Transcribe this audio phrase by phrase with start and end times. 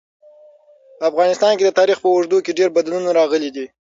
[0.97, 3.65] په افغانستان کي د تاریخ په اوږدو کي ډېر بدلونونه راغلي دي.